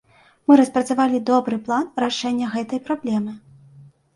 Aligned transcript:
Мы 0.51 0.55
распрацавалі 0.61 1.19
добры 1.31 1.59
план 1.67 1.85
рашэння 2.05 2.51
гэтай 2.55 2.79
праблемы. 2.89 3.31